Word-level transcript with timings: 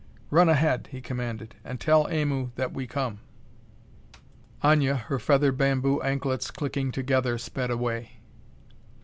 "Run 0.31 0.49
ahead," 0.49 0.87
he 0.89 0.99
commanded, 0.99 1.53
"and 1.63 1.79
tell 1.79 2.05
Aimu 2.07 2.55
that 2.55 2.73
we 2.73 2.87
come." 2.87 3.19
Aña, 4.63 4.99
her 4.99 5.19
feathered 5.19 5.59
bamboo 5.59 6.01
anklets 6.01 6.49
clicking 6.49 6.91
together, 6.91 7.37
sped 7.37 7.69
away. 7.69 8.13